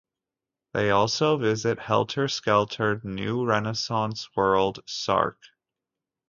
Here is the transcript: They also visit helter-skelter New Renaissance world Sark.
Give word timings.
They 0.73 0.89
also 0.89 1.37
visit 1.37 1.77
helter-skelter 1.77 3.01
New 3.03 3.45
Renaissance 3.45 4.29
world 4.35 4.79
Sark. 4.87 5.37